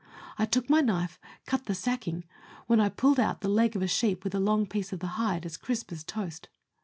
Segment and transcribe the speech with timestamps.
[0.39, 2.23] I took my knife, cut the sacking,
[2.65, 5.05] when I pulled out the leg of a sheep with a long piece of the
[5.13, 6.49] hide as crisp as a toast.